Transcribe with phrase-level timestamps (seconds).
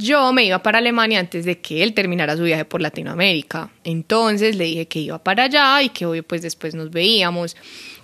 [0.00, 3.72] Yo me iba para Alemania antes de que él terminara su viaje por Latinoamérica.
[3.82, 7.56] Entonces le dije que iba para allá y que hoy pues después nos veíamos.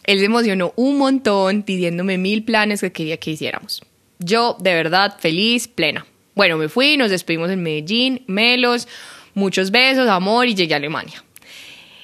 [0.03, 3.81] Él se emocionó un montón pidiéndome mil planes que quería que hiciéramos.
[4.19, 6.05] Yo de verdad feliz, plena.
[6.35, 8.89] Bueno, me fui, nos despedimos en Medellín, Melos,
[9.35, 11.23] muchos besos, amor y llegué a Alemania.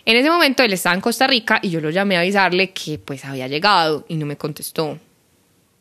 [0.05, 3.01] En ese momento él estaba en Costa Rica y yo lo llamé a avisarle que
[3.01, 5.01] pues había llegado y no me contestó.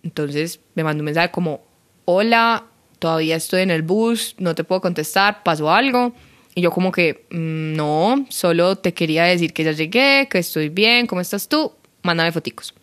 [0.02, 1.62] Entonces me mandó un mensaje como,
[2.06, 2.66] hola,
[3.00, 6.14] todavía estoy en el bus, no te puedo contestar, pasó algo.
[6.56, 10.70] Y yo como que, mm, no, solo te quería decir que ya llegué, que estoy
[10.70, 11.72] bien, ¿cómo estás tú?
[12.04, 12.74] Mándame foticos.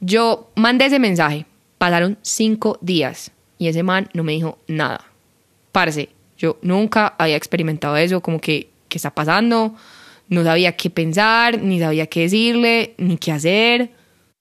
[0.00, 1.44] Yo mandé ese mensaje,
[1.78, 5.04] pasaron cinco días y ese man no me dijo nada.
[5.72, 9.74] Parce, yo nunca había experimentado eso, como que, ¿qué está pasando?
[10.28, 13.90] No sabía qué pensar, ni sabía qué decirle, ni qué hacer.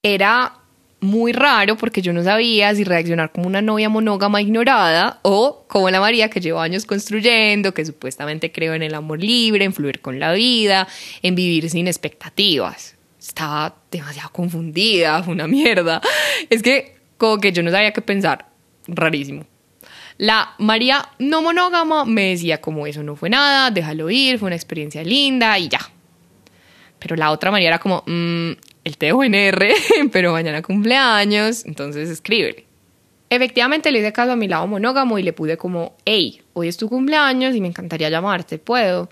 [0.01, 0.58] Era
[1.01, 5.89] muy raro porque yo no sabía si reaccionar como una novia monógama ignorada o como
[5.89, 10.01] la María que llevo años construyendo, que supuestamente creo en el amor libre, en fluir
[10.01, 10.87] con la vida,
[11.21, 12.95] en vivir sin expectativas.
[13.19, 16.01] Estaba demasiado confundida, fue una mierda.
[16.49, 18.47] Es que como que yo no sabía qué pensar.
[18.87, 19.45] Rarísimo.
[20.17, 24.55] La María no monógama me decía como eso no fue nada, déjalo ir, fue una
[24.55, 25.79] experiencia linda y ya.
[26.99, 28.51] Pero la otra María era como, mmm,
[28.99, 29.73] en R,
[30.11, 32.65] pero mañana cumpleaños, entonces escríbele.
[33.29, 36.77] Efectivamente le hice caso a mi lado monógamo y le pude como, hey, hoy es
[36.77, 39.09] tu cumpleaños y me encantaría llamarte, ¿puedo?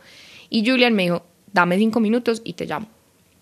[0.49, 2.87] Y Julian me dijo, dame cinco minutos y te llamo.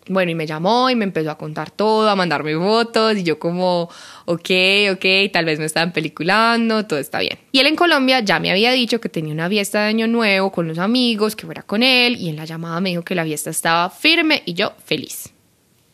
[0.08, 3.40] Bueno, y me llamó y me empezó a contar todo, a mandarme fotos y yo
[3.40, 3.90] como,
[4.26, 4.50] ok,
[4.92, 7.40] ok, tal vez me estaban peliculando, todo está bien.
[7.52, 10.52] Y él en Colombia ya me había dicho que tenía una fiesta de año nuevo
[10.52, 13.24] con los amigos, que fuera con él y en la llamada me dijo que la
[13.24, 15.35] fiesta estaba firme y yo feliz.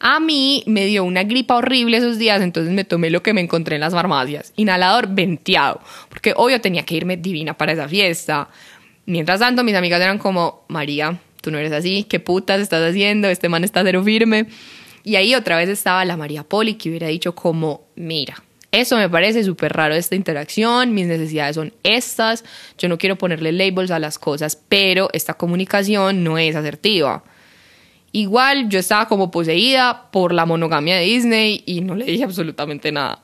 [0.04, 3.42] A mí me dio una gripa horrible esos días, entonces me tomé lo que me
[3.42, 8.50] encontré en las farmacias, inhalador venteado, porque obvio tenía que irme divina para esa fiesta.
[9.06, 13.28] Mientras tanto, mis amigas eran como, María, tú no eres así, ¿qué putas estás haciendo?
[13.28, 14.48] Este man está cero firme.
[15.04, 19.08] Y ahí otra vez estaba la María Poli que hubiera dicho como, mira, eso me
[19.08, 22.44] parece súper raro esta interacción, mis necesidades son estas,
[22.80, 27.24] yo no quiero ponerle labels a las cosas, pero esta comunicación no es asertiva.
[28.12, 32.92] Igual yo estaba como poseída por la monogamia de Disney y no le dije absolutamente
[32.92, 33.24] nada.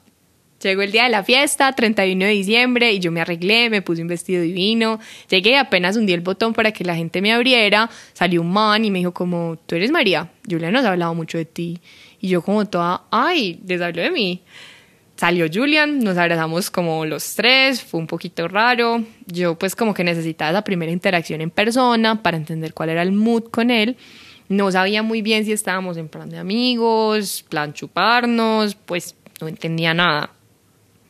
[0.62, 4.02] Llegó el día de la fiesta, 31 de diciembre, y yo me arreglé, me puse
[4.02, 5.00] un vestido divino.
[5.30, 7.92] Llegué apenas hundí el botón para que la gente me abriera.
[8.14, 10.32] Salió un man y me dijo como, tú eres María.
[10.50, 11.80] Julian nos ha hablado mucho de ti.
[12.20, 14.42] Y yo como toda, ay, les habló de mí.
[15.16, 19.04] Salió Julian, nos abrazamos como los tres, fue un poquito raro.
[19.28, 23.12] Yo pues como que necesitaba esa primera interacción en persona para entender cuál era el
[23.12, 23.96] mood con él.
[24.50, 29.94] No sabía muy bien si estábamos en plan de amigos, plan chuparnos, pues no entendía
[29.94, 30.32] nada.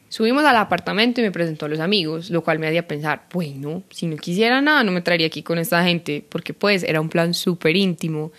[0.10, 3.84] Subimos al apartamento y me presentó a los amigos, lo cual me hacía pensar, bueno,
[3.90, 7.10] si no quisiera nada, no me traería aquí con esta gente, porque pues era un
[7.10, 8.32] plan súper íntimo.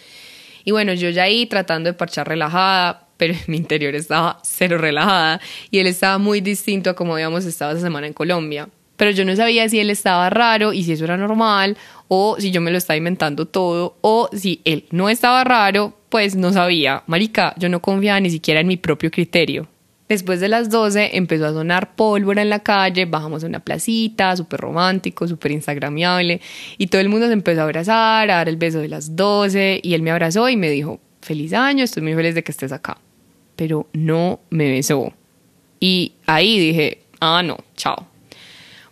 [0.64, 5.40] Y bueno, yo ya ahí tratando de parchar relajada, pero mi interior estaba cero relajada
[5.70, 8.68] y él estaba muy distinto a como habíamos estado esa semana en Colombia.
[8.98, 11.78] Pero yo no sabía si él estaba raro y si eso era normal
[12.08, 16.34] o si yo me lo estaba inventando todo, o si él no estaba raro, pues
[16.34, 17.02] no sabía.
[17.06, 19.68] Marica, yo no confiaba ni siquiera en mi propio criterio.
[20.08, 24.34] Después de las 12 empezó a sonar pólvora en la calle, bajamos a una placita,
[24.36, 26.40] súper romántico, súper instagramiable,
[26.78, 29.80] y todo el mundo se empezó a abrazar, a dar el beso de las 12,
[29.82, 32.72] y él me abrazó y me dijo, feliz año, estoy muy feliz de que estés
[32.72, 32.96] acá.
[33.54, 35.12] Pero no me besó.
[35.78, 38.06] Y ahí dije, ah, no, chao.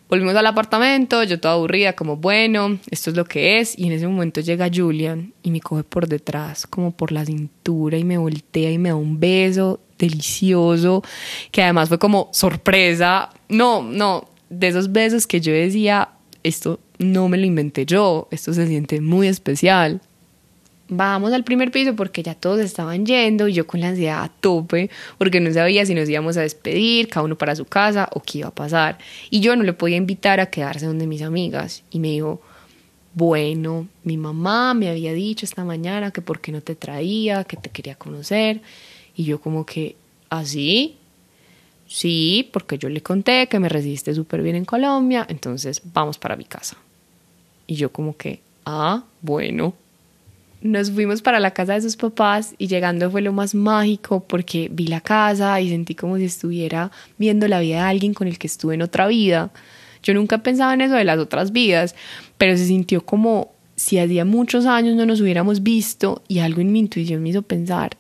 [0.09, 3.77] Volvimos al apartamento, yo toda aburrida, como bueno, esto es lo que es.
[3.77, 7.99] Y en ese momento llega Julian y me coge por detrás, como por la cintura,
[7.99, 11.03] y me voltea y me da un beso delicioso,
[11.51, 13.31] que además fue como sorpresa.
[13.49, 16.11] No, no, de esos besos que yo decía,
[16.45, 20.01] esto no me lo inventé yo, esto se siente muy especial
[20.89, 24.29] bajamos al primer piso porque ya todos estaban yendo y yo con la ansiedad a
[24.29, 28.21] tope porque no sabía si nos íbamos a despedir, cada uno para su casa o
[28.21, 28.99] qué iba a pasar.
[29.31, 31.83] Y yo no le podía invitar a quedarse donde mis amigas.
[31.91, 32.41] Y me dijo,
[33.15, 37.57] bueno, mi mamá me había dicho esta mañana que por qué no te traía, que
[37.57, 38.61] te quería conocer.
[39.17, 39.97] Y yo como que,
[40.31, 40.97] ¿así?
[41.87, 46.37] sí, porque yo le conté que me recibiste súper bien en Colombia, entonces vamos para
[46.37, 46.77] mi casa.
[47.67, 49.75] Y yo como que, ah, bueno,
[50.67, 54.69] nos fuimos para la casa de sus papás y llegando fue lo más mágico porque
[54.71, 58.39] vi la casa y sentí como si estuviera viendo la vida de alguien con el
[58.39, 59.51] que estuve en otra vida.
[60.03, 61.95] Yo nunca pensaba en eso de las otras vidas,
[62.39, 66.73] pero se sintió como si hacía muchos años no nos hubiéramos visto y algo en
[66.73, 67.97] mi intuición me hizo pensar,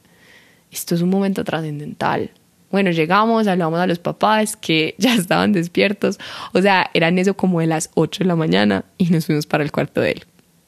[0.70, 2.30] esto es un momento trascendental.
[2.70, 6.18] Bueno, llegamos, hablamos a los papás que ya estaban despiertos.
[6.52, 9.64] O sea, eran eso como de las 8 de la mañana y nos fuimos para
[9.64, 10.26] el cuarto de él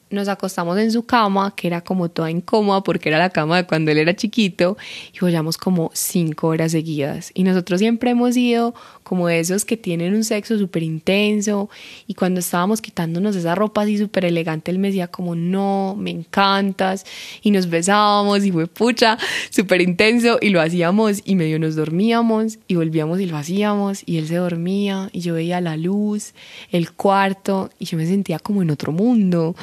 [0.09, 3.67] nos acostamos en su cama, que era como toda incómoda porque era la cama de
[3.67, 4.77] cuando él era chiquito,
[5.13, 7.31] y follamos como cinco horas seguidas.
[7.33, 8.73] Y nosotros siempre hemos sido
[9.03, 11.69] como esos que tienen un sexo súper intenso,
[12.07, 16.11] y cuando estábamos quitándonos esa ropa así súper elegante, él me decía como, no, me
[16.11, 17.05] encantas,
[17.41, 19.17] y nos besábamos, y fue pucha,
[19.49, 24.17] súper intenso, y lo hacíamos, y medio nos dormíamos, y volvíamos y lo hacíamos, y
[24.17, 26.33] él se dormía, y yo veía la luz,
[26.71, 29.55] el cuarto, y yo me sentía como en otro mundo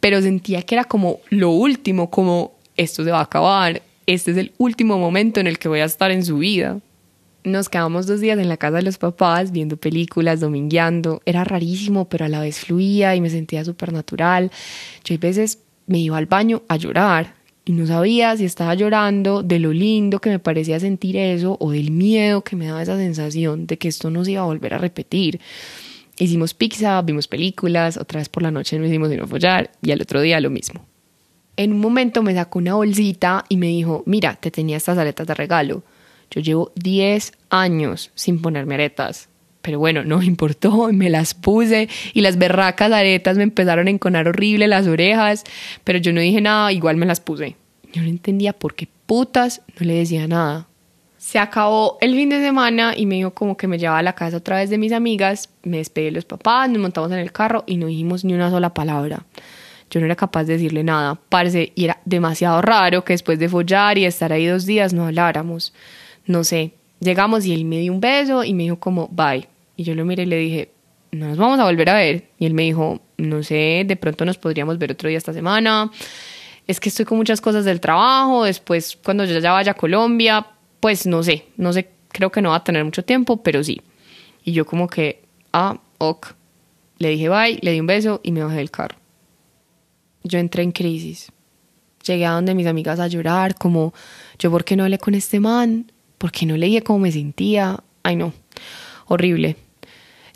[0.00, 4.36] pero sentía que era como lo último, como esto se va a acabar, este es
[4.36, 6.80] el último momento en el que voy a estar en su vida.
[7.44, 11.20] Nos quedamos dos días en la casa de los papás viendo películas, domingueando.
[11.24, 14.50] Era rarísimo, pero a la vez fluía y me sentía súper natural.
[15.04, 17.34] Yo a veces me iba al baño a llorar
[17.64, 21.72] y no sabía si estaba llorando de lo lindo que me parecía sentir eso o
[21.72, 24.72] del miedo que me daba esa sensación de que esto no se iba a volver
[24.72, 25.38] a repetir.
[26.18, 30.02] Hicimos pizza, vimos películas, otra vez por la noche nos hicimos no follar y al
[30.02, 30.84] otro día lo mismo.
[31.56, 35.26] En un momento me sacó una bolsita y me dijo, mira, te tenía estas aretas
[35.26, 35.82] de regalo.
[36.30, 39.28] Yo llevo 10 años sin ponerme aretas.
[39.62, 43.90] Pero bueno, no me importó, me las puse y las berracas aretas me empezaron a
[43.90, 45.44] enconar horrible las orejas,
[45.84, 47.56] pero yo no dije nada, igual me las puse.
[47.92, 50.68] Yo no entendía por qué putas no le decía nada.
[51.18, 54.14] Se acabó el fin de semana y me dijo como que me llevaba a la
[54.14, 57.32] casa otra vez de mis amigas, me despedí de los papás, nos montamos en el
[57.32, 59.24] carro y no dijimos ni una sola palabra.
[59.90, 63.48] Yo no era capaz de decirle nada, parece, y era demasiado raro que después de
[63.48, 65.72] follar y estar ahí dos días no habláramos.
[66.26, 69.48] No sé, llegamos y él me dio un beso y me dijo como, bye.
[69.76, 70.70] Y yo lo miré y le dije,
[71.10, 72.28] no nos vamos a volver a ver.
[72.38, 75.90] Y él me dijo, no sé, de pronto nos podríamos ver otro día esta semana.
[76.68, 80.46] Es que estoy con muchas cosas del trabajo, después cuando yo ya vaya a Colombia,
[80.80, 83.80] pues no sé, no sé, creo que no va a tener mucho tiempo, pero sí.
[84.44, 85.22] Y yo como que,
[85.52, 86.34] ah, ok.
[86.98, 88.96] Le dije bye, le di un beso y me bajé del carro.
[90.24, 91.30] Yo entré en crisis.
[92.04, 93.92] Llegué a donde mis amigas a llorar, como,
[94.38, 95.92] yo, ¿por qué no hablé con este man?
[96.16, 97.82] ¿Por qué no le dije cómo me sentía?
[98.02, 98.32] Ay, no,
[99.06, 99.56] horrible.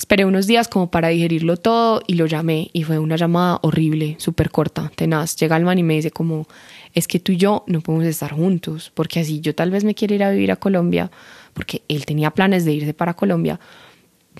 [0.02, 4.16] Esperé unos días como para digerirlo todo y lo llamé y fue una llamada horrible,
[4.18, 5.36] súper corta, tenaz.
[5.36, 6.48] Llega el man y me dice como,
[6.92, 9.94] es que tú y yo no podemos estar juntos, porque así yo tal vez me
[9.94, 11.12] quiero ir a vivir a Colombia,
[11.54, 13.60] porque él tenía planes de irse para Colombia,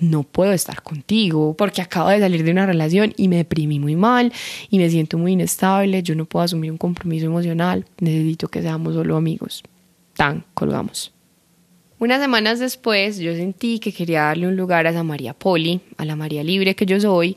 [0.01, 3.95] no puedo estar contigo porque acabo de salir de una relación y me deprimí muy
[3.95, 4.33] mal
[4.69, 8.95] y me siento muy inestable, yo no puedo asumir un compromiso emocional, necesito que seamos
[8.95, 9.63] solo amigos.
[10.17, 11.13] Tan, colgamos.
[12.03, 16.05] Unas semanas después yo sentí que quería darle un lugar a esa María Poli, a
[16.05, 17.37] la María Libre que yo soy,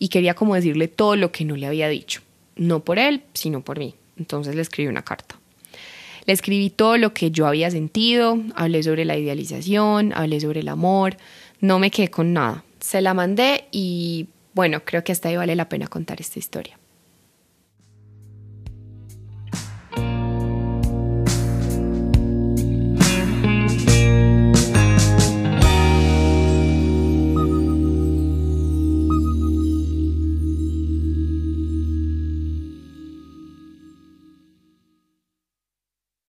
[0.00, 2.20] y quería como decirle todo lo que no le había dicho.
[2.56, 3.94] No por él, sino por mí.
[4.18, 5.38] Entonces le escribí una carta.
[6.26, 10.68] Le escribí todo lo que yo había sentido, hablé sobre la idealización, hablé sobre el
[10.70, 11.16] amor,
[11.60, 12.64] no me quedé con nada.
[12.80, 16.79] Se la mandé y bueno, creo que hasta ahí vale la pena contar esta historia.